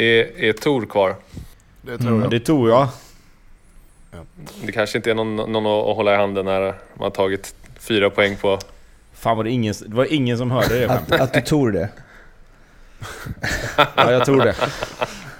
[0.00, 1.16] Är, är Tor kvar?
[1.82, 2.30] Det tror jag.
[2.30, 2.88] Det tror jag.
[4.62, 8.10] Det kanske inte är någon, någon att hålla i handen när man har tagit fyra
[8.10, 8.58] poäng på...
[9.14, 11.88] Fan var det ingen, det var ingen som hörde det Att, att du tror det.
[13.96, 14.54] Ja, jag tror det.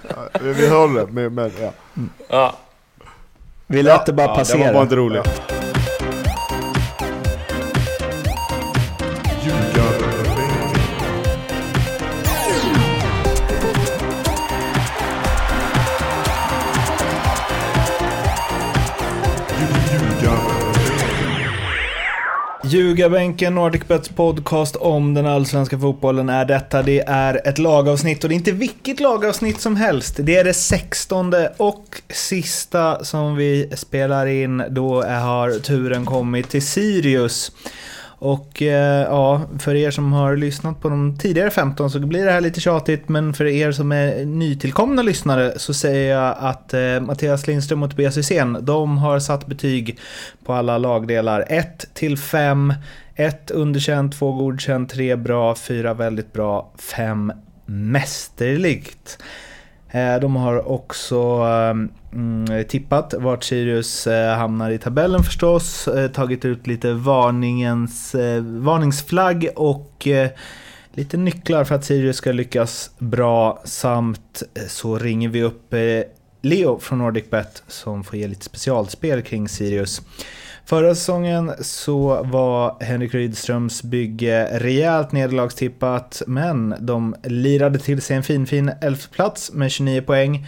[0.09, 1.71] Ja, vi hörde det, men, men ja.
[2.29, 2.57] Ja,
[3.67, 4.65] Vi lät det bara Ja, det passera.
[4.65, 5.41] var bara inte roligt.
[22.69, 26.81] Ljugarbänken, Nordicbets podcast om den allsvenska fotbollen är detta.
[26.83, 30.15] Det är ett lagavsnitt och det är inte vilket lagavsnitt som helst.
[30.19, 34.63] Det är det sextonde och sista som vi spelar in.
[34.69, 37.51] Då har turen kommit till Sirius.
[38.21, 42.31] Och eh, ja, för er som har lyssnat på de tidigare 15 så blir det
[42.31, 46.99] här lite tjatigt, men för er som är nytillkomna lyssnare så säger jag att eh,
[47.01, 49.99] Mattias Lindström och Tobias Hysén, de har satt betyg
[50.45, 51.45] på alla lagdelar.
[51.47, 52.73] 1 till 5,
[53.15, 57.33] 1 underkänt, 2 godkänt, 3 bra, 4 väldigt bra, 5
[57.65, 59.17] mästerligt.
[59.91, 61.15] Eh, De har också
[61.47, 66.93] eh, mm, eh, tippat vart Sirius eh, hamnar i tabellen förstås, eh, tagit ut lite
[66.93, 70.29] varningens, eh, varningsflagg och eh,
[70.93, 75.73] lite nycklar för att Sirius ska lyckas bra samt eh, så ringer vi upp
[76.41, 80.01] Leo från NordicBet som får ge lite specialspel kring Sirius.
[80.69, 88.23] Förra säsongen så var Henrik Rydströms bygge rejält nederlagstippat, men de lirade till sig en
[88.23, 90.47] fin, fin elfteplats med 29 poäng.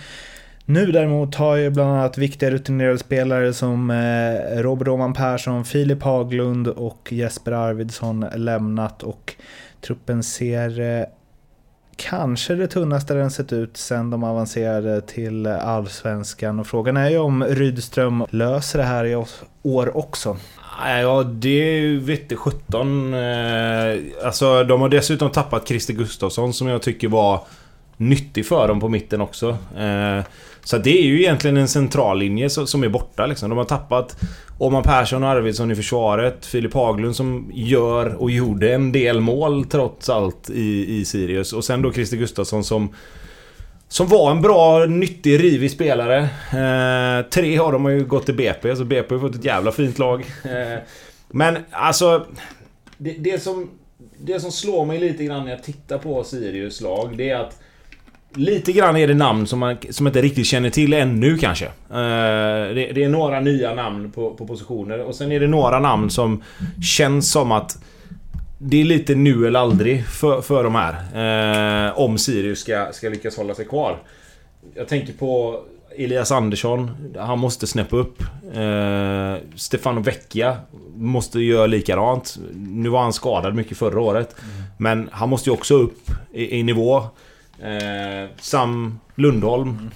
[0.65, 6.03] Nu däremot har ju bland annat viktiga rutinerade spelare som eh, Robert Åman Persson, Filip
[6.03, 9.35] Haglund och Jesper Arvidsson lämnat och
[9.81, 11.05] truppen ser eh,
[11.95, 16.59] kanske det tunnaste den sett ut sen de avancerade till allsvenskan.
[16.59, 19.25] Och frågan är ju om Rydström löser det här i
[19.63, 20.37] år också.
[20.85, 23.13] Ja, det vette 17.
[23.13, 27.43] Eh, alltså, de har dessutom tappat Christer Gustafsson som jag tycker var
[27.97, 29.57] nyttig för dem på mitten också.
[29.77, 30.23] Eh,
[30.63, 33.49] så det är ju egentligen en central linje som är borta liksom.
[33.49, 34.17] De har tappat
[34.57, 36.45] Oman Persson och Arvidsson i försvaret.
[36.45, 41.53] Filip Haglund som gör och gjorde en del mål trots allt i, i Sirius.
[41.53, 42.93] Och sen då Christer Gustafsson som
[43.91, 46.17] som var en bra, nyttig, rivig spelare.
[46.51, 49.71] Eh, tre av dem har ju gått till BP, så BP har fått ett jävla
[49.71, 50.25] fint lag.
[50.43, 50.79] Eh,
[51.27, 52.25] men alltså...
[52.97, 53.69] Det, det, som,
[54.17, 57.60] det som slår mig lite grann när jag tittar på Sirius lag, det är att...
[58.35, 61.65] Lite grann är det namn som man som inte riktigt känner till ännu kanske.
[61.65, 65.79] Eh, det, det är några nya namn på, på positioner och sen är det några
[65.79, 66.43] namn som
[66.83, 67.77] känns som att
[68.57, 70.93] det är lite nu eller aldrig för, för de här.
[71.89, 73.97] Eh, om Sirius ska, ska lyckas hålla sig kvar.
[74.75, 75.59] Jag tänker på
[75.97, 76.91] Elias Andersson.
[77.17, 78.21] Han måste snäppa upp.
[78.53, 80.57] Eh, Stefano Vecchia
[80.95, 82.37] måste göra likadant.
[82.53, 84.35] Nu var han skadad mycket förra året.
[84.77, 87.03] Men han måste ju också upp i, i nivå.
[87.61, 89.91] Eh, Sam Lundholm.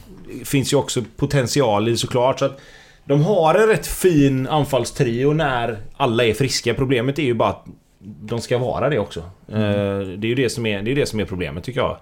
[0.46, 2.40] Finns ju också potential i såklart.
[2.40, 2.60] Så att
[3.06, 6.74] de har en rätt fin anfallstrio när alla är friska.
[6.74, 7.66] Problemet är ju bara att
[8.00, 9.20] de ska vara det också.
[9.48, 11.98] Eh, det är ju det som är, det är det som är problemet tycker jag.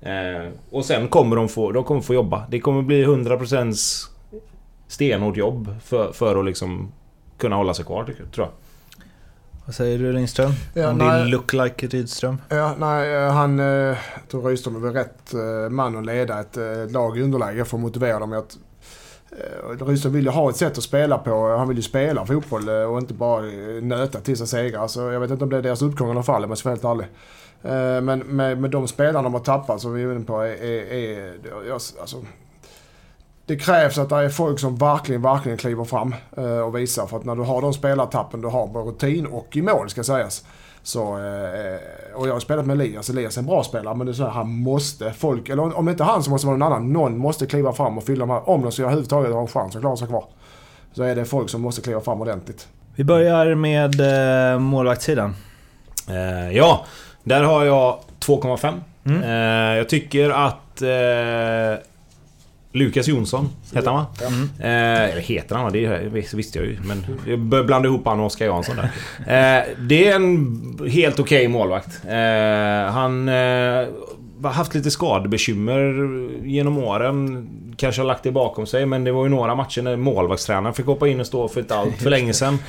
[0.00, 2.46] Eh, och sen kommer de få, de kommer få jobba.
[2.50, 3.74] Det kommer bli 100%
[4.88, 6.92] stenhårt jobb för, för att liksom
[7.38, 8.48] kunna hålla sig kvar tror jag.
[9.66, 10.50] Vad säger du Lindström?
[10.74, 11.20] Ja, Om nej.
[11.22, 12.38] din look like Rydström?
[12.48, 13.60] Ja, nej, eh, han...
[13.60, 13.96] eh, Jag
[14.30, 16.56] tror Rydström är väl rätt eh, man att leda ett
[16.92, 18.32] lag i underläge för att motivera dem.
[18.32, 18.56] Att,
[19.80, 21.56] Rydström vill ju ha ett sätt att spela på.
[21.56, 23.40] Han vill ju spela fotboll och inte bara
[23.82, 24.86] nöta till sig segrar.
[24.88, 26.76] Så jag vet inte om det är deras uppgång eller fall om jag ska vara
[26.76, 28.02] helt ärlig.
[28.02, 30.64] Men med, med de spelarna de har tappat som vi är inne på är...
[30.64, 30.92] är,
[31.66, 32.16] är alltså,
[33.46, 37.06] det krävs att det är folk som verkligen, verkligen kliver fram eh, och visar.
[37.06, 40.04] För att när du har de spelartappen du har på rutin och i mål ska
[40.04, 40.44] sägas.
[40.82, 41.78] Så, eh,
[42.14, 43.10] och jag har spelat med Elias.
[43.10, 45.84] Elias är en bra spelare men det är så här, han måste, folk, eller om
[45.84, 46.92] det inte är han så måste det vara någon annan.
[46.92, 49.76] Någon måste kliva fram och fylla de här, om de ska överhuvudtaget ha en chans
[49.76, 50.24] att klara sig kvar.
[50.92, 52.68] Så är det folk som måste kliva fram ordentligt.
[52.94, 54.00] Vi börjar med
[54.52, 55.34] eh, målvaktssidan.
[56.08, 56.84] Eh, ja,
[57.22, 58.80] där har jag 2,5.
[59.04, 59.22] Mm.
[59.22, 60.82] Eh, jag tycker att...
[62.74, 64.06] Lukas Jonsson, heter han va?
[64.26, 64.42] Mm.
[64.58, 65.70] Eh, eller heter han va?
[65.70, 66.76] Det visste jag ju.
[66.84, 68.84] Men jag började blanda ihop han och Oskar Jansson där.
[69.58, 72.04] Eh, det är en helt okej målvakt.
[72.04, 73.28] Eh, han...
[73.28, 73.86] Eh,
[74.42, 75.94] haft lite skadebekymmer
[76.46, 77.48] genom åren.
[77.76, 80.86] Kanske har lagt det bakom sig, men det var ju några matcher när målvaktstränaren fick
[80.86, 82.58] hoppa in och stå för ett allt för länge sedan.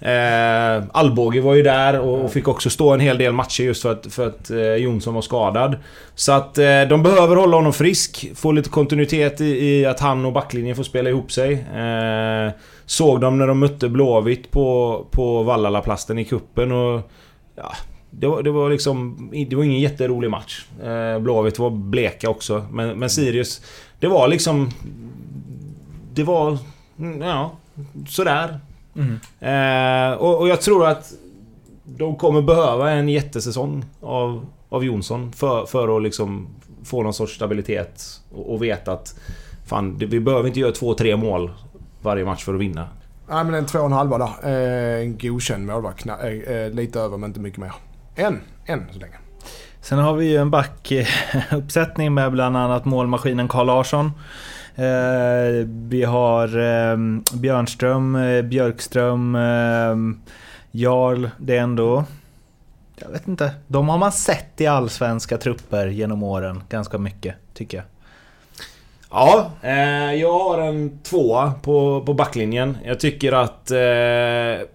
[0.00, 3.82] Eh, Alvbåge var ju där och, och fick också stå en hel del matcher just
[3.82, 5.76] för att, för att eh, Jonsson var skadad.
[6.14, 8.30] Så att eh, de behöver hålla honom frisk.
[8.34, 11.52] Få lite kontinuitet i, i att han och backlinjen får spela ihop sig.
[11.52, 12.52] Eh,
[12.86, 17.10] såg dem när de mötte Blåvitt på, på Vallalaplasten i kuppen och...
[17.56, 17.72] Ja,
[18.10, 19.28] det var, det var liksom...
[19.48, 20.66] Det var ingen jätterolig match.
[20.82, 22.66] Eh, Blåvitt var bleka också.
[22.70, 23.62] Men, men Sirius...
[24.00, 24.70] Det var liksom...
[26.14, 26.58] Det var...
[26.98, 27.52] mm, Ja,
[28.08, 28.60] sådär.
[28.96, 29.18] Mm.
[29.40, 31.12] Eh, och, och jag tror att
[31.84, 36.48] de kommer behöva en jättesäsong av, av Jonsson för, för att liksom
[36.84, 39.14] få någon sorts stabilitet och, och veta att
[39.66, 41.50] fan, det, vi behöver inte göra två, tre mål
[42.02, 42.88] varje match för att vinna.
[43.28, 44.30] Nej men en två och en halva där.
[44.42, 46.06] Eh, en godkänd målvakt.
[46.06, 47.72] Eh, lite över men inte mycket mer.
[48.14, 48.40] En.
[48.64, 49.14] En så länge.
[49.88, 54.12] Sen har vi ju en backuppsättning med bland annat målmaskinen Carl Larsson.
[54.74, 56.96] Eh, vi har eh,
[57.38, 59.38] Björnström, eh, Björkström,
[60.70, 61.28] Jarl.
[61.38, 62.04] Det är ändå...
[62.96, 63.50] Jag vet inte.
[63.66, 67.86] De har man sett i allsvenska trupper genom åren ganska mycket, tycker jag.
[69.10, 72.78] Ja, eh, jag har en tvåa på, på backlinjen.
[72.84, 73.70] Jag tycker att...
[73.70, 74.66] Eh,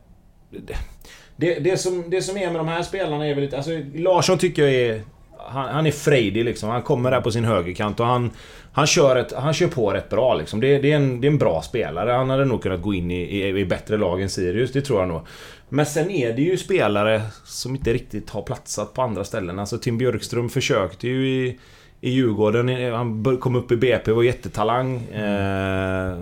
[1.41, 3.57] det, det, som, det som är med de här spelarna är väl lite...
[3.57, 5.01] Alltså, Larsson tycker jag är...
[5.38, 6.69] Han, han är frejdig liksom.
[6.69, 8.31] Han kommer där på sin högerkant och han...
[8.73, 10.61] Han kör, ett, han kör på rätt bra liksom.
[10.61, 12.11] Det, det, är en, det är en bra spelare.
[12.11, 14.99] Han hade nog kunnat gå in i, i, i bättre lag än Sirius, det tror
[14.99, 15.21] jag nog.
[15.69, 19.59] Men sen är det ju spelare som inte riktigt har platsat på andra ställen.
[19.59, 21.59] Alltså Tim Björkström försökte ju i,
[22.01, 22.94] i Djurgården.
[22.94, 25.03] Han kom upp i BP, var jättetalang.
[25.03, 26.19] Eh,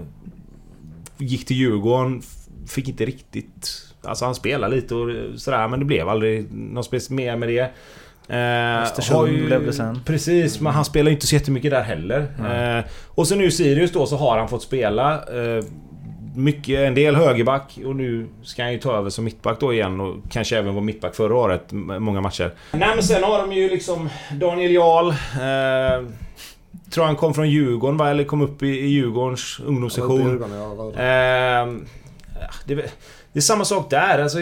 [1.17, 2.21] gick till Djurgården,
[2.67, 3.88] fick inte riktigt...
[4.03, 5.09] Alltså han spelade lite och
[5.39, 7.71] sådär men det blev aldrig något speciellt mer med det.
[8.35, 9.99] Eh, Östersund ju- blev det sen.
[10.05, 12.27] Precis, men han spelar ju inte så jättemycket där heller.
[12.79, 15.13] Eh, och så nu Sirius då så har han fått spela.
[15.13, 15.63] Eh,
[16.35, 19.99] mycket, en del högerback och nu ska han ju ta över som mittback då igen
[19.99, 22.51] och kanske även var mittback förra året, många matcher.
[22.71, 25.09] Nej men sen har de ju liksom Daniel Jarl.
[25.09, 26.09] Eh,
[26.91, 28.09] tror han kom från Djurgården va?
[28.09, 30.43] Eller kom upp i, i Djurgårdens ungdomssektion.
[30.95, 31.01] Ja.
[31.03, 31.85] Ehm,
[32.41, 32.89] ja, det, är-
[33.33, 34.19] det är samma sak där.
[34.19, 34.39] Alltså,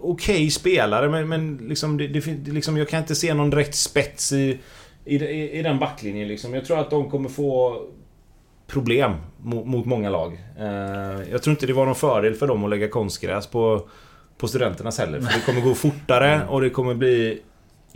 [0.00, 4.32] Okej spelare men, men liksom, det, det, liksom, jag kan inte se någon direkt spets
[4.32, 4.58] i,
[5.04, 5.14] i,
[5.58, 6.28] i, den backlinjen.
[6.28, 6.54] Liksom.
[6.54, 7.82] Jag tror att de kommer få
[8.66, 9.12] problem
[9.42, 10.44] mot, mot många lag.
[10.58, 13.88] Ehm, jag tror inte det var någon fördel för dem att lägga konstgräs på,
[14.38, 15.20] på studenternas heller.
[15.20, 17.42] För det kommer gå fortare och det kommer bli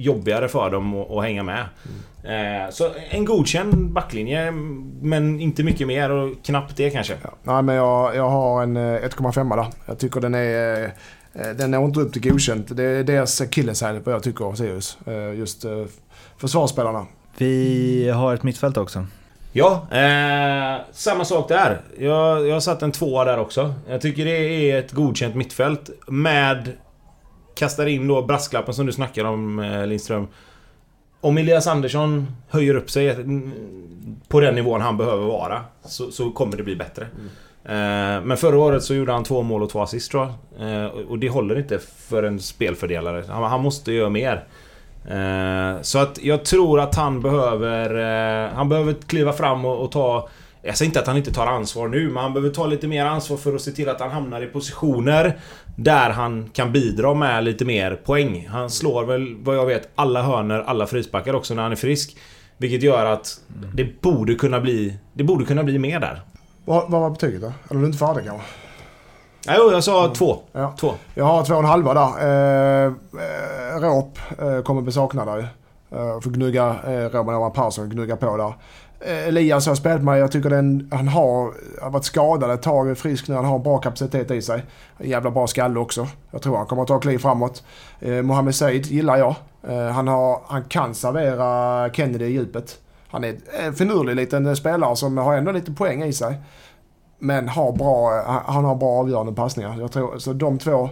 [0.02, 1.64] jobbigare för dem att, att hänga med.
[2.24, 4.50] Eh, så en godkänd backlinje
[5.02, 7.14] men inte mycket mer och knappt det kanske.
[7.22, 7.30] Ja.
[7.42, 9.66] Nej men jag, jag har en eh, 1,5 där.
[9.86, 10.84] Jag tycker den är...
[11.34, 12.76] eh, Den når inte upp till godkänt.
[12.76, 14.98] Det är deras akilleshäl vad jag tycker av Sirius.
[15.06, 15.84] Eh, Just eh,
[16.36, 17.06] försvarsspelarna.
[17.38, 19.06] Vi har ett mittfält också.
[19.52, 21.80] Ja, eh, samma sak där.
[21.98, 23.74] Jag, jag har satt en tvåa där också.
[23.88, 24.30] Jag tycker det
[24.70, 26.72] är ett godkänt mittfält med...
[27.54, 30.28] Kastar in då brasklappen som du snackar om eh, Lindström.
[31.20, 33.52] Om Elias Andersson höjer upp sig mm,
[34.28, 37.02] på den nivån han behöver vara så, så kommer det bli bättre.
[37.64, 40.28] Eh, men förra året så gjorde han två mål och två assist tror
[40.58, 40.82] jag.
[40.82, 41.78] Eh, och- det håller inte
[42.08, 43.24] för en spelfördelare.
[43.28, 44.44] Han, måste göra mer.
[45.82, 47.94] Så att jag tror att han behöver...
[48.44, 50.28] Eh, han behöver kliva fram och ta...
[50.64, 53.04] Jag säger inte att han inte tar ansvar nu, men han behöver ta lite mer
[53.04, 55.38] ansvar för att se till att han hamnar i positioner
[55.76, 58.48] där han kan bidra med lite mer poäng.
[58.50, 62.16] Han slår väl, vad jag vet, alla hörner, alla frisbackar också när han är frisk.
[62.56, 63.40] Vilket gör att
[63.74, 64.98] det borde kunna bli...
[65.12, 66.20] Det borde kunna bli mer där.
[66.64, 67.52] Vad, vad var betyget då?
[67.68, 68.46] Eller är du inte färdig kanske?
[69.46, 70.38] Ja, Jo, jag sa två.
[70.52, 70.74] Ja.
[70.80, 70.94] Två.
[71.14, 72.10] Jag har två och en halva där.
[72.20, 75.44] Eh, eh, Råp eh, kommer bli saknad där ju.
[75.98, 78.54] Eh, får gnugga, eh, Robin Oman Persson gnugga på där.
[79.06, 82.90] Eh, Elias har spelat med, jag tycker den, han har, har varit skadad ett tag,
[82.90, 84.62] är frisk nu, han har bra kapacitet i sig.
[84.98, 86.08] Jävla bra skalle också.
[86.30, 87.62] Jag tror han kommer att ta kliv framåt.
[88.00, 89.34] Eh, Mohamed Said gillar jag.
[89.68, 92.78] Eh, han, har, han kan servera Kennedy i djupet.
[93.08, 96.34] Han är en finurlig liten spelare som har ändå lite poäng i sig.
[97.18, 99.76] Men har bra, han- han har bra avgörande passningar.
[99.80, 100.82] Jag tror, så de två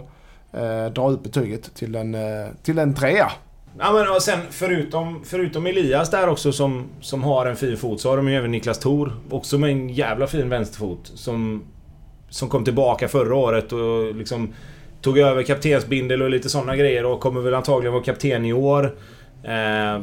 [0.53, 3.31] eh, drar ut betyget till en, eh, till en trea.
[3.79, 8.01] Ja men och sen förutom, förutom Elias där också som, som har en fin fot
[8.01, 11.63] så har de ju även Niklas Thor Också med en jävla fin vänsterfot som,
[12.29, 14.53] som kom tillbaka förra året och liksom
[15.01, 18.95] Tog över kaptensbindel och lite sådana grejer och kommer väl antagligen vara kapten i år.
[19.43, 19.99] Eh,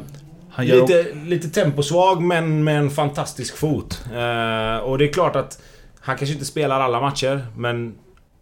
[0.57, 4.03] lite, lite temposvag men med en fantastisk fot.
[4.05, 5.61] Eh, och det är klart att
[5.99, 7.95] han kanske inte spelar alla matcher men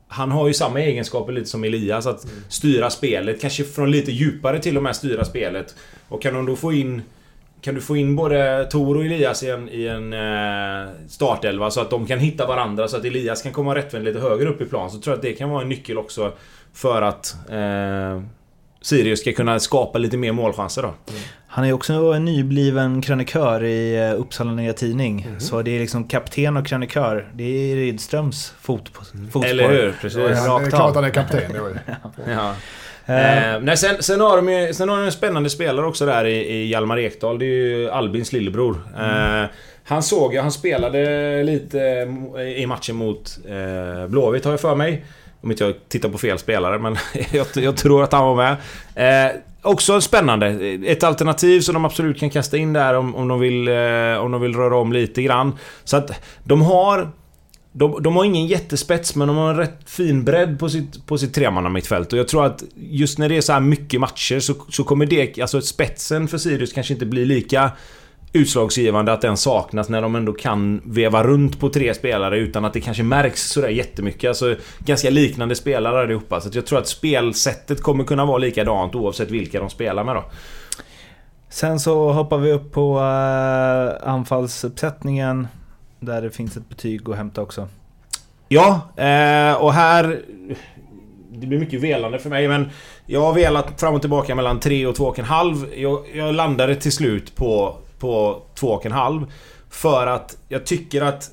[0.07, 3.41] han har ju samma egenskaper lite som Elias att styra spelet.
[3.41, 5.75] Kanske från lite djupare till och med styra spelet.
[6.07, 7.01] Och kan de då få in
[7.61, 11.81] kan du få in både Tor och Elias i en, i en eh, startelva så
[11.81, 14.65] att de kan hitta varandra så att Elias kan komma rättvänd lite högre upp i
[14.65, 16.33] plan så tror jag att det kan vara en nyckel också
[16.73, 18.21] för att eh,
[18.81, 20.93] Sirius ska kunna skapa lite mer målchanser då.
[21.47, 25.27] Han är också en nybliven krönikör i eh, Uppsala Nya Tidning.
[25.39, 27.31] Så det är liksom kapten och krönikör.
[27.33, 28.91] Det är Rydströms fot,
[29.31, 29.45] fotspår.
[29.45, 29.95] Eller hur?
[30.01, 30.19] Precis.
[30.19, 31.75] Ja, det är klart han är kapten då ju.
[32.33, 32.53] Ja.
[32.53, 32.53] Eh,
[33.09, 36.25] Eh, nej, sen, sen, har de ju, sen har de en spännande spelare också där
[36.25, 37.39] i, i Hjalmar Ekdal.
[37.39, 38.81] Det är ju Albins lillebror.
[38.99, 39.45] Eh,
[39.83, 41.77] han såg jag, han spelade lite
[42.57, 45.05] i matchen mot eh, Blåvitt har jag för mig.
[45.41, 46.97] Om inte jag tittar på fel spelare, men
[47.31, 48.57] jag, jag tror att han var med.
[48.95, 50.47] Eh, också spännande.
[50.85, 54.31] Ett alternativ som de absolut kan kasta in där om, om, de vill, eh, om
[54.31, 55.53] de vill röra om lite grann.
[55.83, 56.11] Så att
[56.43, 57.09] de har...
[57.71, 61.17] De, de har ingen jättespets, men de har en rätt fin bredd på sitt, på
[61.17, 62.13] sitt tremannamittfält.
[62.13, 65.05] Och jag tror att just när det är så här mycket matcher så, så kommer
[65.05, 65.39] det...
[65.41, 67.71] Alltså spetsen för Sirius kanske inte blir lika
[68.33, 72.73] utslagsgivande att den saknas när de ändå kan veva runt på tre spelare utan att
[72.73, 74.27] det kanske märks sådär jättemycket.
[74.27, 76.41] Alltså ganska liknande spelare allihopa.
[76.41, 80.23] Så jag tror att spelsättet kommer kunna vara likadant oavsett vilka de spelar med då.
[81.49, 85.47] Sen så hoppar vi upp på uh, anfallsuppsättningen.
[85.99, 87.67] Där det finns ett betyg att hämta också.
[88.47, 90.21] Ja, eh, och här...
[91.31, 92.69] Det blir mycket velande för mig men
[93.05, 95.67] jag har velat fram och tillbaka mellan 3 och 2,5.
[95.75, 99.27] Jag, jag landade till slut på, på 2,5.
[99.69, 101.31] För att jag tycker att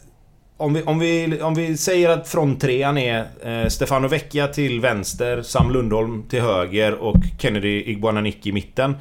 [0.57, 5.43] om vi, om vi, om vi säger att fronttrean är eh, Stefano Vecchia till vänster,
[5.43, 8.97] Sam Lundholm till höger och Kennedy Iguananiki i mitten.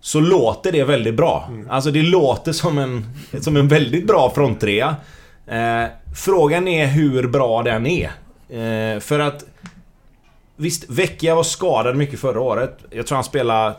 [0.00, 1.50] Så låter det väldigt bra.
[1.68, 3.04] Alltså det låter som en,
[3.40, 4.96] som en väldigt bra fronttrea.
[5.46, 5.84] Eh,
[6.16, 8.10] frågan är hur bra den är.
[8.48, 9.44] Eh, för att...
[10.56, 12.78] Visst, Vecchia var skadad mycket förra året.
[12.90, 13.74] Jag tror han spelade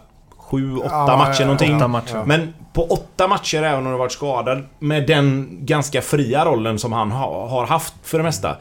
[0.49, 1.75] 7-8 Ja, matcher ja, någonting.
[1.75, 2.15] åtta matcher.
[2.15, 2.25] Ja.
[2.25, 6.79] Men på åtta matcher, även om han har varit skadad, med den ganska fria rollen
[6.79, 8.57] som han ha, har haft för det mesta.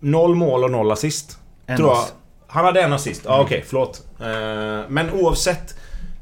[0.00, 1.38] Noll mål och noll assist.
[1.66, 2.04] En tror jag.
[2.46, 3.22] Han hade en assist.
[3.24, 4.02] Ja, okej, förlåt.
[4.20, 5.74] Eh, men oavsett.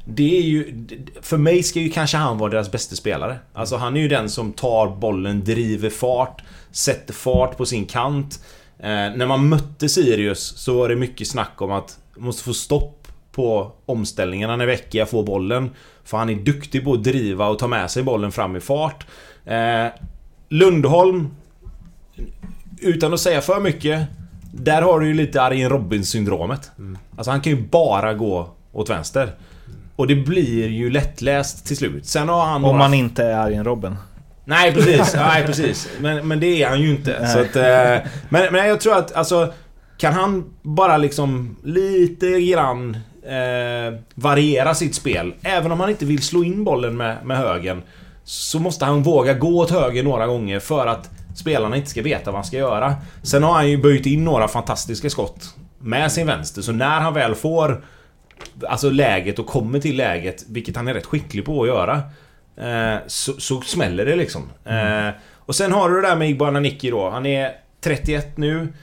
[0.07, 0.87] Det är ju...
[1.21, 3.39] För mig ska ju kanske han vara deras bästa spelare.
[3.53, 8.39] Alltså han är ju den som tar bollen, driver fart, sätter fart på sin kant.
[8.79, 12.53] Eh, när man mötte Sirius så var det mycket snack om att man måste få
[12.53, 12.94] stopp
[13.35, 15.69] på omställningarna när Vecchia får bollen.
[16.03, 19.05] För han är duktig på att driva och ta med sig bollen fram i fart.
[19.45, 19.87] Eh,
[20.49, 21.27] Lundholm...
[22.79, 24.07] Utan att säga för mycket.
[24.53, 26.71] Där har du ju lite Arjen Robin-syndromet.
[27.17, 29.29] Alltså han kan ju bara gå åt vänster.
[29.95, 32.05] Och det blir ju lättläst till slut.
[32.05, 33.95] Sen har han Om några man inte är Arjen Robben.
[34.45, 35.89] Nej precis, nej precis.
[35.99, 37.17] Men, men det är han ju inte.
[37.21, 37.33] Nej.
[37.33, 39.53] Så att, eh, men, men jag tror att alltså...
[39.97, 45.33] Kan han bara liksom lite grann eh, variera sitt spel.
[45.41, 47.81] Även om han inte vill slå in bollen med, med högen.
[48.23, 52.31] Så måste han våga gå åt höger några gånger för att spelarna inte ska veta
[52.31, 52.95] vad han ska göra.
[53.23, 56.61] Sen har han ju böjt in några fantastiska skott med sin vänster.
[56.61, 57.83] Så när han väl får
[58.67, 62.01] alltså läget och kommer till läget, vilket han är rätt skicklig på att göra.
[62.57, 64.49] Eh, så, så smäller det liksom.
[64.65, 67.09] Eh, och sen har du det där med Igbana Nicky då.
[67.09, 67.51] Han är
[67.81, 68.73] 31 nu.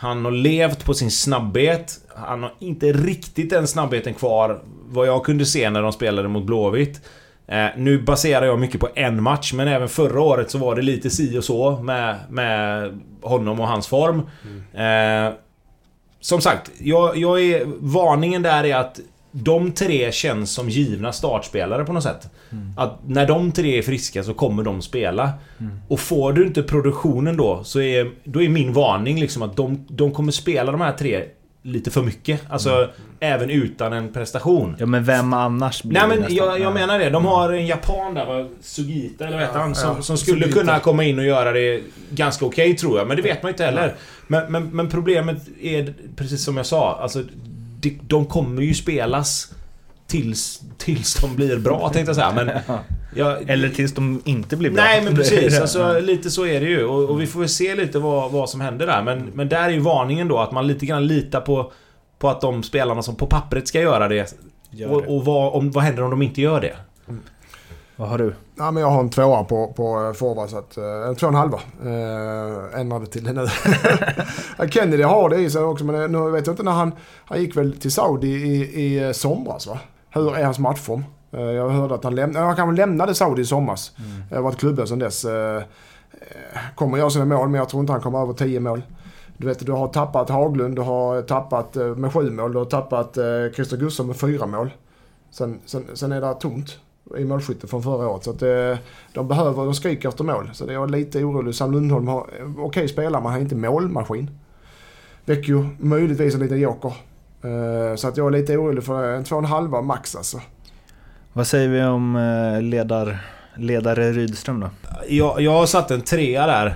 [0.00, 1.98] Han har levt på sin snabbhet.
[2.14, 6.44] Han har inte riktigt den snabbheten kvar vad jag kunde se när de spelade mot
[6.44, 7.00] Blåvitt.
[7.46, 10.82] Eh, nu baserar jag mycket på en match, men även förra året så var det
[10.82, 14.18] lite si och så med, med honom och hans form.
[14.74, 15.34] Eh,
[16.20, 19.00] som sagt, jag, jag är, varningen där är att
[19.32, 22.28] de tre känns som givna startspelare på något sätt.
[22.76, 25.30] Att när de tre är friska så kommer de spela.
[25.88, 29.84] Och får du inte produktionen då, så är, då är min varning liksom att de,
[29.88, 31.24] de kommer spela de här tre
[31.62, 32.40] lite för mycket.
[32.50, 32.88] Alltså,
[33.20, 34.76] även utan en prestation.
[34.78, 36.70] Ja men vem annars blir Nej men jag, jag Ja.
[36.74, 37.10] menar det.
[37.10, 39.74] De har en japan där, Sugita eller vad heter han?
[39.74, 40.60] Som, ja, som skulle Sugita.
[40.60, 43.08] kunna komma in och göra det ganska okej tror jag.
[43.08, 43.94] Men det vet man inte heller.
[44.26, 46.98] Men, men, men problemet är precis som jag sa.
[47.02, 47.22] Alltså,
[47.80, 49.52] de, de kommer ju spelas
[50.06, 52.32] tills, tills de blir bra tänkte jag säga.
[52.34, 52.50] Men
[53.14, 54.82] jag, Eller tills de inte blir bra.
[54.84, 56.84] Nej men precis, alltså, lite så är det ju.
[56.84, 59.02] Och, och vi får väl se lite vad, vad som händer där.
[59.02, 61.72] Men, men där är ju varningen då att man lite grann litar på,
[62.18, 64.34] på att de spelarna som på pappret ska göra det.
[64.70, 65.08] Gör och det.
[65.08, 66.76] och vad, om, vad händer om de inte gör det?
[68.00, 68.34] Vad har du?
[68.58, 70.76] Ja, men jag har en tvåa på, på eh, forward så att...
[70.76, 71.60] eh, En två och en halva.
[71.84, 73.46] Eh, ändrade till det nu.
[74.70, 76.92] Kennedy har det i sig också men nu vet jag inte när han...
[77.24, 79.78] Han gick väl till Saudi i, i somras va?
[80.10, 81.04] Hur är hans matchform?
[81.30, 82.46] Jag hörde att han lämnade...
[82.46, 83.92] Han kanske lämnade Saudi i somras.
[83.98, 84.22] Mm.
[84.30, 85.26] Jag har varit klubblös sedan dess.
[86.74, 88.82] Kommer göra sina mål men jag tror inte han kommer över 10 mål.
[89.36, 93.18] Du vet, du har tappat Haglund, du har tappat med sju mål, du har tappat
[93.54, 94.70] Christer Gustafsson med fyra mål.
[95.30, 96.78] Sen, sen, sen är det tomt.
[97.18, 98.24] I målskytte från förra året.
[98.24, 98.78] Så att eh,
[99.12, 100.50] de behöver, de skriker efter mål.
[100.52, 101.54] Så det är jag lite orolig.
[101.54, 104.30] Sam Lundholm har, okej okay, spelare, men han är inte målmaskin.
[105.24, 106.92] Vecchio, möjligtvis en liten joker.
[107.42, 110.40] Eh, så att jag är lite orolig för en två och en halva max alltså.
[111.32, 113.18] Vad säger vi om eh, ledar,
[113.56, 114.70] ledare Rydström då?
[115.08, 116.66] Jag, jag har satt en trea där.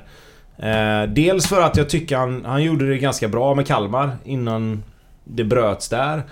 [0.56, 4.82] Eh, dels för att jag tycker han, han gjorde det ganska bra med Kalmar innan
[5.24, 6.22] det bröts där.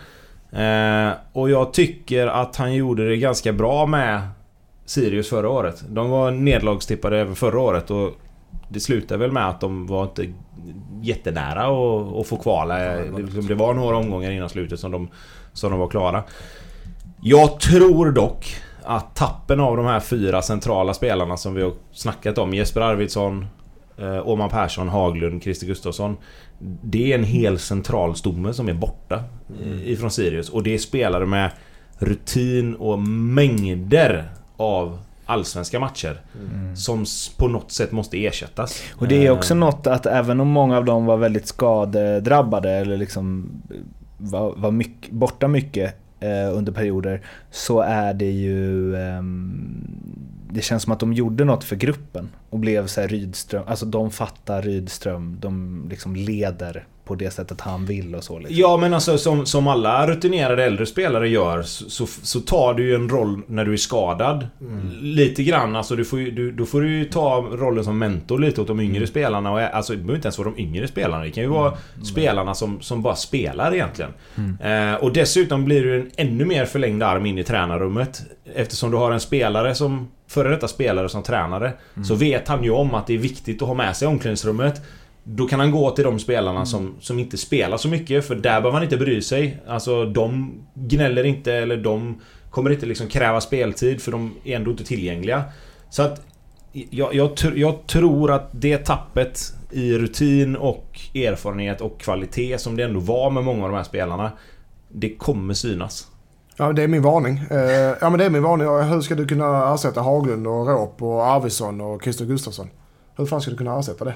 [0.52, 4.20] Eh, och jag tycker att han gjorde det ganska bra med
[4.84, 5.84] Sirius förra året.
[5.88, 8.10] De var nedlagstippade även förra året och
[8.68, 10.26] det slutade väl med att de var inte
[11.02, 12.78] jättenära att, att få kvala.
[12.78, 15.08] Det, det var några omgångar innan slutet som de,
[15.52, 16.22] som de var klara.
[17.22, 22.38] Jag tror dock att tappen av de här fyra centrala spelarna som vi har snackat
[22.38, 22.54] om.
[22.54, 23.46] Jesper Arvidsson,
[24.02, 26.16] eh, Åman Persson, Haglund, Christer Gustafsson.
[26.82, 29.24] Det är en hel central stomme som är borta
[29.62, 29.78] mm.
[29.84, 30.48] ifrån Sirius.
[30.48, 31.50] Och det är spelare med
[31.98, 36.20] rutin och mängder av allsvenska matcher.
[36.34, 36.76] Mm.
[36.76, 37.04] Som
[37.36, 38.82] på något sätt måste ersättas.
[38.96, 42.96] Och det är också något att även om många av dem var väldigt skadedrabbade eller
[42.96, 43.50] liksom
[44.18, 48.94] var, var mycket, borta mycket eh, under perioder så är det ju...
[48.96, 49.22] Eh,
[50.52, 53.86] det känns som att de gjorde något för gruppen och blev så här Rydström, alltså
[53.86, 58.38] de fattar Rydström, de liksom leder på det sättet han vill och så.
[58.38, 58.56] Liksom.
[58.56, 62.94] Ja men alltså som, som alla rutinerade äldre spelare gör så, så tar du ju
[62.94, 64.46] en roll när du är skadad.
[64.60, 64.90] Mm.
[65.00, 68.38] Lite grann alltså du får ju, du, då får du ju ta rollen som mentor
[68.38, 69.06] lite åt de yngre mm.
[69.06, 69.52] spelarna.
[69.52, 71.24] Och, alltså det behöver inte ens vara de yngre spelarna.
[71.24, 72.04] Det kan ju vara mm.
[72.04, 74.10] spelarna som, som bara spelar egentligen.
[74.36, 74.94] Mm.
[74.94, 78.22] Eh, och dessutom blir du en ännu mer förlängd arm in i tränarrummet.
[78.54, 82.04] Eftersom du har en spelare som Före detta spelare som tränare mm.
[82.04, 84.82] Så vet han ju om att det är viktigt att ha med sig omklädningsrummet
[85.24, 86.66] då kan han gå till de spelarna mm.
[86.66, 89.56] som, som inte spelar så mycket för där behöver han inte bry sig.
[89.66, 94.70] Alltså de gnäller inte eller de kommer inte liksom kräva speltid för de är ändå
[94.70, 95.44] inte tillgängliga.
[95.90, 96.26] Så att
[96.72, 102.82] jag, jag, jag, tror att det tappet i rutin och erfarenhet och kvalitet som det
[102.82, 104.32] ändå var med många av de här spelarna.
[104.88, 106.08] Det kommer synas.
[106.56, 107.40] Ja, det är min varning.
[107.50, 108.92] Eh, ja, men det är min varning.
[108.92, 112.68] Hur ska du kunna ersätta Haglund och Råp och Arvidsson och Christer Gustafsson?
[113.16, 114.14] Hur fan ska du kunna ersätta det?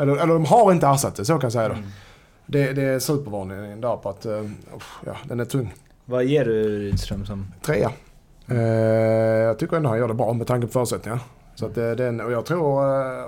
[0.00, 1.74] Eller, eller de har inte ersatt det, så kan jag säga då.
[1.74, 1.88] Mm.
[2.46, 4.50] Det, det är supervarningen där på att, uh,
[5.06, 5.74] ja, den är tung.
[6.04, 7.52] Vad ger du Rydström som?
[7.62, 7.90] Trea.
[8.50, 11.20] Uh, jag tycker ändå han gör det bra med tanke på förutsättningarna.
[11.54, 13.26] Så att uh, den, och jag tror uh,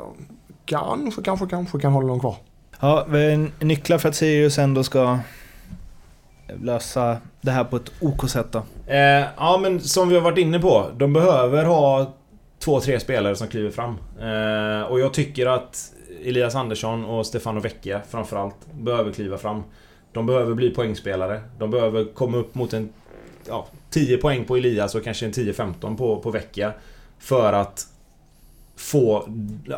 [0.64, 2.36] kanske, kanske, kanske kan hålla dem kvar.
[2.80, 3.06] Ja,
[3.60, 5.18] nycklar för att Sirius ändå ska
[6.62, 8.62] lösa det här på ett OK-sätt då?
[8.86, 10.86] Eh, ja men som vi har varit inne på.
[10.96, 12.14] De behöver ha
[12.58, 13.98] två, tre spelare som kliver fram.
[14.90, 15.92] Och jag tycker att
[16.24, 19.62] Elias Andersson och Stefano Vecchia framförallt behöver kliva fram.
[20.12, 21.40] De behöver bli poängspelare.
[21.58, 22.88] De behöver komma upp mot en...
[23.48, 26.72] Ja, 10 poäng på Elias och kanske en 10-15 på, på Vecchia.
[27.18, 27.86] För att
[28.76, 29.28] få,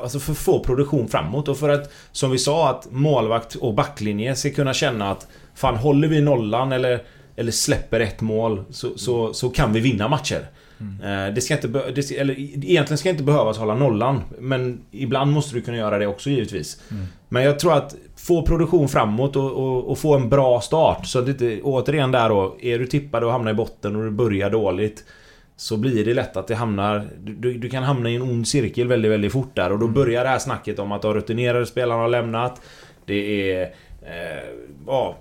[0.02, 4.36] alltså för få produktion framåt och för att, som vi sa, att målvakt och backlinje
[4.36, 7.02] ska kunna känna att Fan, håller vi nollan eller,
[7.36, 10.46] eller släpper ett mål så, så, så kan vi vinna matcher.
[11.00, 11.34] Mm.
[11.34, 14.20] Det ska inte det ska, eller egentligen ska inte behövas hålla nollan.
[14.38, 16.82] Men ibland måste du kunna göra det också givetvis.
[16.90, 17.04] Mm.
[17.28, 21.06] Men jag tror att få produktion framåt och, och, och, få en bra start.
[21.06, 22.56] Så att det återigen där då.
[22.60, 25.04] Är du tippad och hamnar i botten och du börjar dåligt.
[25.56, 27.08] Så blir det lätt att det hamnar...
[27.20, 29.72] Du, du kan hamna i en ond cirkel väldigt, väldigt fort där.
[29.72, 29.94] Och då mm.
[29.94, 32.60] börjar det här snacket om att de rutinerade spelarna har lämnat.
[33.06, 33.62] Det är...
[34.02, 34.42] Eh,
[34.86, 35.16] ja,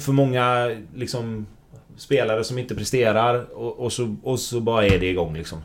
[0.00, 1.46] för många liksom
[1.96, 5.58] spelare som inte presterar och, och, så, och så bara är det igång liksom.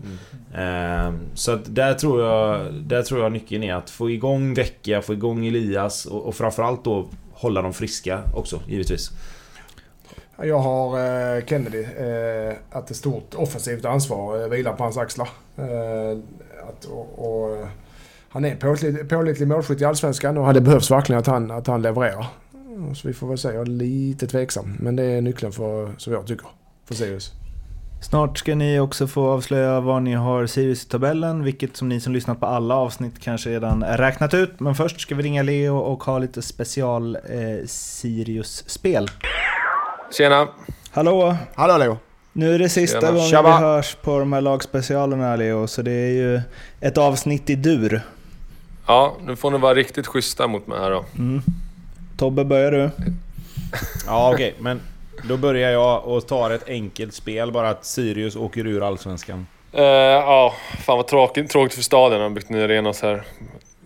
[0.53, 1.15] Mm.
[1.15, 5.01] Eh, så att där tror jag Där tror jag nyckeln är att få igång Vecchia,
[5.01, 9.11] få igång Elias och, och framförallt då hålla dem friska också givetvis.
[10.41, 11.83] Jag har eh, Kennedy.
[11.83, 15.29] Eh, att ett stort offensivt ansvar eh, vilar på hans axlar.
[15.57, 16.17] Eh,
[16.69, 17.67] att, och, och,
[18.29, 21.81] han är pålitlig, pålitlig målskytt i Allsvenskan och det behövs verkligen att han, att han
[21.81, 22.25] levererar.
[22.95, 23.47] Så vi får väl se.
[23.47, 24.77] Jag är lite tveksam.
[24.79, 26.47] Men det är nyckeln för, som jag tycker,
[26.87, 27.31] för Sirius.
[28.01, 31.99] Snart ska ni också få avslöja var ni har Sirius i tabellen, vilket som ni
[31.99, 34.59] som lyssnat på alla avsnitt kanske redan räknat ut.
[34.59, 39.09] Men först ska vi ringa Leo och ha lite special eh, Sirius-spel.
[40.17, 40.47] Tjena!
[40.91, 41.35] Hallå!
[41.55, 41.97] Hallå Leo!
[42.33, 43.11] Nu är det sista Tjena.
[43.11, 43.57] gången Tjaba.
[43.57, 46.41] vi hörs på de här lagspecialerna Leo, så det är ju
[46.81, 48.01] ett avsnitt i dur.
[48.87, 51.05] Ja, nu får ni vara riktigt schyssta mot mig här då.
[51.17, 51.41] Mm.
[52.17, 52.77] Tobbe, börjar du?
[54.05, 54.49] ja, okej.
[54.49, 54.81] Okay, men
[55.23, 59.47] då börjar jag och tar ett enkelt spel, bara att Sirius åker ur Allsvenskan.
[59.77, 60.53] Uh, ja,
[60.85, 62.21] fan vad tråkigt, tråkigt för staden.
[62.21, 63.23] har byggt nya arenas här.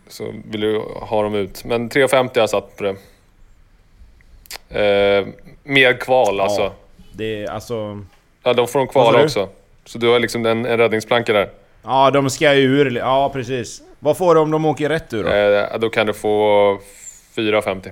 [0.08, 1.64] Så vill du ha dem ut.
[1.64, 2.96] Men 3,50 har jag satt på det.
[5.22, 5.28] Uh,
[5.64, 6.72] med kval alltså.
[7.14, 8.02] Det är alltså...
[8.44, 9.50] Ja, de får de kvala också.
[9.86, 11.50] Så du har liksom en, en räddningsplanka där.
[11.84, 12.98] Ja, de ska ju ur.
[12.98, 13.82] Ja, precis.
[14.00, 15.30] Vad får du om de åker rätt ur då?
[15.30, 16.80] Eh, då kan du få
[17.36, 17.92] 4,50.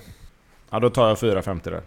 [0.70, 1.82] Ja, då tar jag 4,50 där.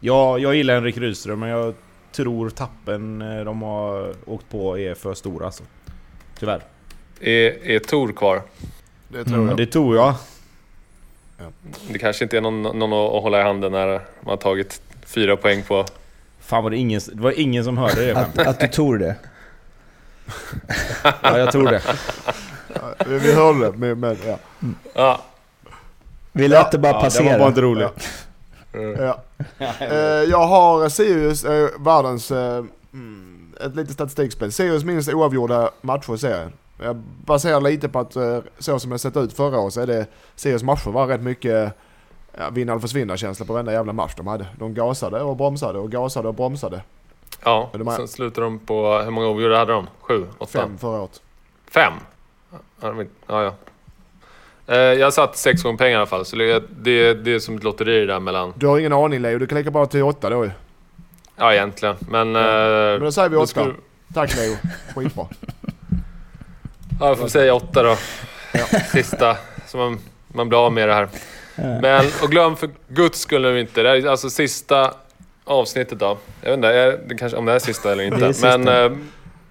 [0.00, 1.74] Ja, jag gillar Henrik Rydström, men jag
[2.12, 5.62] tror tappen eh, de har åkt på är för stora alltså.
[6.38, 6.62] Tyvärr.
[7.20, 8.42] Är, är Tor kvar?
[9.08, 9.56] Det tror Mm, jag.
[9.56, 10.14] det tror jag.
[11.90, 15.36] Det kanske inte är någon, någon att hålla i handen när man har tagit fyra
[15.36, 15.84] poäng på...
[16.40, 19.16] Fan var det ingen, det var ingen som hörde det Att, att du tror det.
[21.22, 21.82] Ja, jag tror det.
[22.74, 24.16] Ja, vi vi hörde det, men, men
[24.94, 25.22] ja.
[26.38, 26.42] Ja.
[26.42, 27.32] Vi lät det bara Ja, det passera.
[27.32, 27.88] var bara inte roligt.
[28.98, 29.18] ja.
[29.80, 29.96] Eh,
[30.30, 34.52] jag har Sirius, eh, världens, eh, mm, ett litet statistikspel.
[34.52, 36.52] Sirius minst oavgjorda matcher i serien.
[36.82, 39.86] Jag baserar lite på att eh, så som det sett ut förra året så är
[39.86, 41.72] det Sirius matcher var rätt mycket
[42.38, 44.46] ja, vinna eller försvinna känsla på varenda jävla match de hade.
[44.58, 46.82] De gasade och bromsade och gasade och bromsade.
[47.44, 48.98] Ja, Men de har- sen slutar de på...
[48.98, 49.86] Hur många oavgjorda hade de?
[50.00, 50.26] Sju?
[50.38, 50.58] Åtta?
[50.60, 51.20] Fem förra året.
[51.70, 51.92] Fem?
[52.80, 53.04] Ja,
[53.42, 53.52] ja.
[54.68, 54.74] Ja.
[54.74, 57.38] Eh, Jag har satt sex gånger pengar i alla fall, så det, det, det är
[57.38, 58.52] som ett lotteri där mellan...
[58.56, 60.50] Du har ingen aning Leo, du kan lika bra till åtta då ju.
[61.36, 61.96] Ja, egentligen.
[62.00, 62.36] Men...
[62.36, 63.46] eh, Men då säger vi åtta.
[63.46, 63.74] skulle-
[64.14, 64.56] Tack Leo,
[64.94, 65.26] skitbra.
[67.00, 67.96] Ja, jag får säga åtta då.
[68.92, 71.08] Sista, så man, man blir av med det här.
[71.82, 74.94] Men, och glöm för guds skull nu inte, det här är alltså sista
[75.44, 76.18] avsnittet då.
[76.40, 78.18] Jag vet inte är, det kanske, om det är sista eller inte.
[78.18, 78.58] Det är sista.
[78.58, 78.98] Men, eh,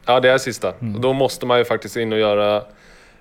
[0.06, 0.68] ja det är sista.
[0.70, 2.64] Och då måste man ju faktiskt in och göra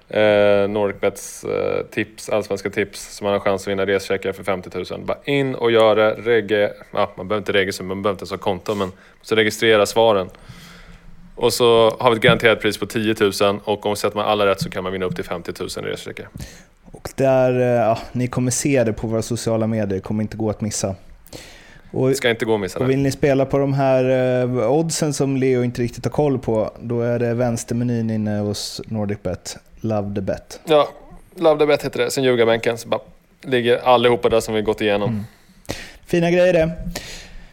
[0.08, 4.70] eh, Nordicbets eh, tips, allsvenska tips, så man har chans att vinna rescheckar för 50
[4.90, 5.04] 000.
[5.04, 8.30] Bara in och gör det, regge, ja, man behöver inte registrera, man behöver inte ens
[8.30, 8.92] ha konto, men
[9.22, 10.28] så registrera svaren.
[11.34, 14.46] Och så har vi ett garanterat pris på 10 000 och om sätter man alla
[14.46, 16.28] rätt så kan man vinna upp till 50 000 i rescheckar.
[16.92, 20.50] Och där, eh, ja, ni kommer se det på våra sociala medier, kommer inte gå
[20.50, 20.94] att missa.
[21.90, 24.04] Och, Det ska inte gå att missa och vill ni spela på de här
[24.42, 28.82] eh, oddsen som Leo inte riktigt har koll på, då är det vänstermenyn inne hos
[28.86, 29.56] NordicBet.
[29.86, 30.60] Love the bet.
[30.64, 30.88] Ja,
[31.36, 32.10] Love the Bet heter det.
[32.10, 33.00] Sen ljugarbänken så bara
[33.42, 35.26] ligger allihopa där som vi gått igenom.
[36.06, 36.70] Fina grejer det.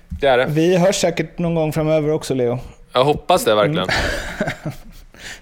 [0.10, 0.46] Det är det.
[0.50, 2.60] Vi hörs säkert någon gång framöver också Leo.
[2.94, 3.88] Jag hoppas det verkligen.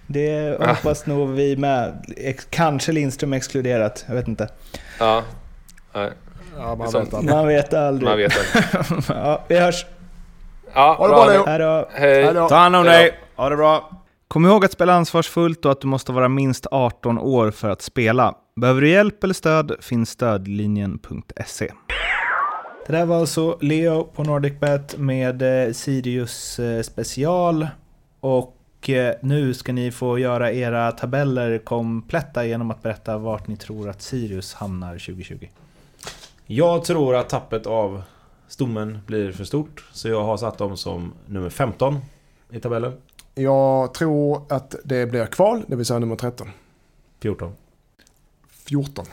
[0.07, 2.05] Det hoppas nog vi med.
[2.49, 4.47] Kanske Lindström exkluderat, jag vet inte.
[4.99, 5.23] Ja.
[5.93, 6.09] Nej,
[6.57, 7.23] Ja, man vet aldrig.
[7.35, 8.09] Man vet aldrig.
[8.09, 9.03] man vet det.
[9.07, 9.85] ja, vi hörs.
[10.73, 11.45] Ja, Ha det bra, Leo.
[11.45, 11.87] Hej då.
[11.93, 12.33] Hej.
[12.49, 13.13] Ta hand om dig!
[13.35, 13.89] Ha det bra!
[14.31, 17.81] Kom ihåg att spela ansvarsfullt och att du måste vara minst 18 år för att
[17.81, 18.35] spela.
[18.55, 21.71] Behöver du hjälp eller stöd finns stödlinjen.se.
[22.87, 27.67] Det där var alltså Leo på NordicBet med eh, Sirius eh, special.
[28.19, 33.57] Och eh, nu ska ni få göra era tabeller kompletta genom att berätta vart ni
[33.57, 35.47] tror att Sirius hamnar 2020.
[36.45, 38.03] Jag tror att tappet av
[38.47, 39.85] stommen blir för stort.
[39.91, 41.97] Så jag har satt dem som nummer 15
[42.51, 42.93] i tabellen.
[43.35, 46.51] Jag tror att det blir kval, det vill säga nummer 13.
[47.19, 47.53] 14.
[48.65, 49.05] 14.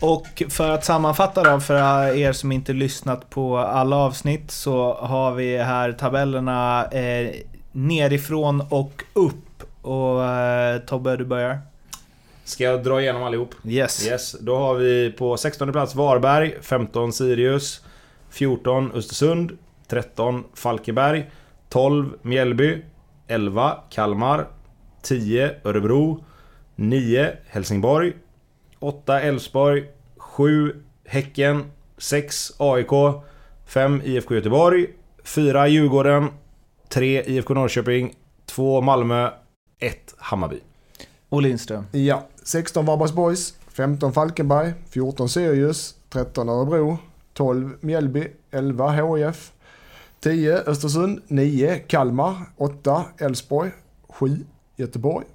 [0.00, 1.74] Och för att sammanfatta då, för
[2.16, 7.34] er som inte lyssnat på alla avsnitt, så har vi här tabellerna eh,
[7.72, 9.62] nerifrån och upp.
[9.82, 11.58] Och eh, Tobbe, du börjar.
[12.44, 13.54] Ska jag dra igenom allihop?
[13.64, 14.06] Yes.
[14.06, 17.84] Yes, då har vi på 16 plats Varberg, 15 Sirius,
[18.30, 21.30] 14 Östersund, 13 Falkenberg,
[21.74, 22.84] 12 Mjällby,
[23.26, 24.48] 11 Kalmar,
[25.02, 26.24] 10 Örebro,
[26.76, 28.12] 9 Helsingborg,
[28.78, 29.84] 8 Elfsborg,
[30.18, 31.64] 7 Häcken,
[31.98, 32.90] 6 AIK,
[33.66, 34.86] 5 IFK Göteborg,
[35.24, 36.28] 4 Djurgården,
[36.88, 38.14] 3 IFK Norrköping,
[38.46, 39.30] 2 Malmö,
[39.78, 40.60] 1 Hammarby.
[41.28, 41.86] Och Lindström.
[41.92, 46.98] Ja, 16 Varbergs Boys, 15 Falkenberg, 14 Sirius, 13 Örebro,
[47.32, 49.52] 12 Mjällby, 11 HIF,
[50.24, 53.70] 10 Östersund, 9 Kalmar, 8 Elfsborg,
[54.08, 54.44] 7
[54.76, 55.26] Göteborg,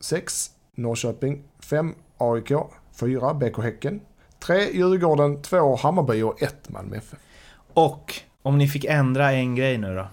[0.00, 2.52] 6 Norrköping, 5 AIK,
[3.00, 4.00] 4 BK Häcken,
[4.46, 7.18] 3 Djurgården, 2 Hammarby och 1 Malmö FF.
[7.74, 10.06] Och om ni fick ändra en grej nu då?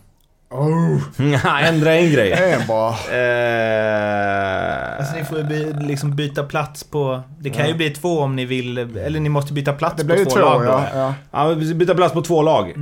[0.58, 1.02] Oh,
[1.68, 2.32] Ändra en grej.
[2.32, 2.90] en bara.
[2.90, 7.22] Eh, Alltså ni får ju by, liksom byta plats på...
[7.40, 10.24] Det kan ju bli två om ni vill, eller ni måste byta plats Det på
[10.24, 10.86] två två, lag ja.
[10.94, 11.14] ja.
[11.32, 12.74] Ja, byta plats på två lag.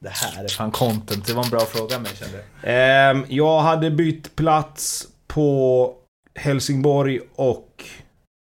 [0.00, 3.10] Det här är fan content, det var en bra fråga men kände jag.
[3.10, 5.92] Ehm, jag hade bytt plats på
[6.34, 7.84] Helsingborg och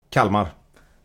[0.10, 0.48] Kalmar.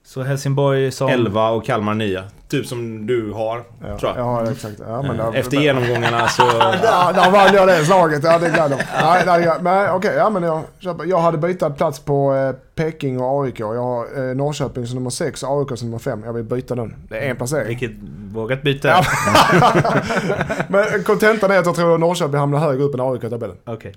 [0.05, 1.09] Så Helsingborg som...
[1.09, 2.23] 11 och Kalmar 9.
[2.49, 4.27] Typ som du har, Ja, tror jag.
[4.27, 4.75] ja exakt.
[4.87, 6.43] Ja, men det- Efter genomgångarna så...
[6.83, 8.25] Ja, där vann jag det slaget.
[8.25, 8.87] Ja, det gläder mig.
[9.03, 10.63] Nej, nej, nej, men okej, ja, men jag,
[11.07, 13.61] jag hade bytt plats på eh, Peking och AIK.
[13.61, 16.23] Jag har eh, Norrköping som nummer 6 och AIK som nummer 5.
[16.25, 16.95] Jag vill byta den.
[17.09, 17.67] Det är en placering.
[17.67, 17.91] Vilket
[18.33, 18.89] vågat byta.
[18.89, 19.05] Ja.
[20.69, 23.57] men kontentan är att jag tror att Norrköping hamnar högre upp än AIK i tabellen.
[23.67, 23.95] Okej.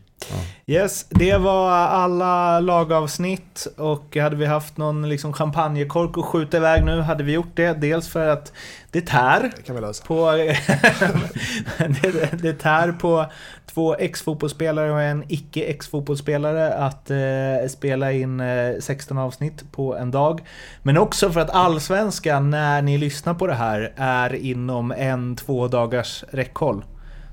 [0.66, 6.86] Yes, det var alla lagavsnitt och hade vi haft någon liksom champagnekork att skjuta iväg
[6.86, 7.74] nu hade vi gjort det.
[7.74, 8.54] Dels för att
[8.92, 10.06] det tär Det kan vi lösa.
[10.06, 10.32] på...
[12.02, 13.26] det, det tär på
[13.66, 20.42] två ex-fotbollsspelare och en icke-ex-fotbollsspelare att eh, spela in eh, 16 avsnitt på en dag.
[20.84, 25.68] Men också för att Allsvenskan, när ni lyssnar på det här, är inom en, två
[25.68, 26.86] dagars räckhåll.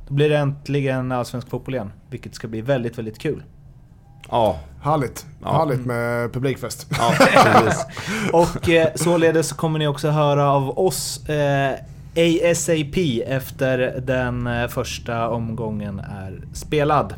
[0.08, 3.42] Då blir det äntligen allsvensk fotboll igen, vilket ska bli väldigt, väldigt kul.
[4.30, 4.58] Ja.
[4.82, 5.26] Härligt.
[5.42, 5.52] Ja.
[5.58, 6.86] Härligt med publikfest.
[6.90, 7.14] Ja.
[8.32, 11.74] Och eh, således så kommer ni också höra av oss eh,
[12.16, 17.14] ASAP efter den eh, första omgången är spelad.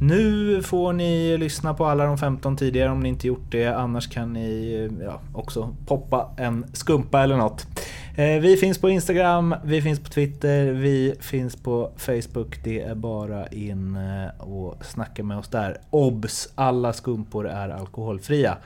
[0.00, 3.66] Nu får ni lyssna på alla de 15 tidigare om ni inte gjort det.
[3.66, 7.66] Annars kan ni eh, ja, också poppa en skumpa eller något.
[8.16, 12.64] Eh, vi finns på Instagram, vi finns på Twitter, vi finns på Facebook.
[12.64, 15.80] Det är bara in eh, och snacka med oss där.
[15.90, 16.48] Obs!
[16.54, 18.56] Alla skumpor är alkoholfria.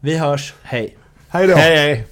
[0.00, 0.96] Vi hörs, hej!
[1.28, 1.54] Hej då!
[1.54, 2.06] Hej hej!